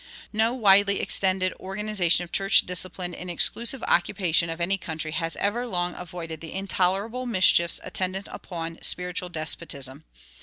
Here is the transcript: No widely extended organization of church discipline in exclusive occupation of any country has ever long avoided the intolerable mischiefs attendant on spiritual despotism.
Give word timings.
No 0.33 0.51
widely 0.51 0.99
extended 0.99 1.53
organization 1.59 2.23
of 2.23 2.31
church 2.31 2.65
discipline 2.65 3.13
in 3.13 3.29
exclusive 3.29 3.83
occupation 3.87 4.49
of 4.49 4.59
any 4.59 4.75
country 4.75 5.11
has 5.11 5.35
ever 5.35 5.67
long 5.67 5.93
avoided 5.93 6.41
the 6.41 6.53
intolerable 6.55 7.27
mischiefs 7.27 7.79
attendant 7.83 8.27
on 8.49 8.79
spiritual 8.81 9.29
despotism. 9.29 10.05